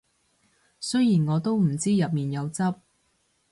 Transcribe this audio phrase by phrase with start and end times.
[0.79, 2.63] 雖然我都唔知入面有汁